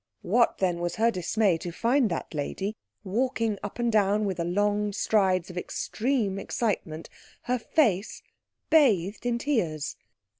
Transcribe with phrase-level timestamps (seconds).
[0.23, 4.43] What, then, was her dismay to find that lady walking up and down with the
[4.43, 7.07] long strides of extreme excitement,
[7.43, 8.23] her face
[8.71, 9.97] bathed in tears.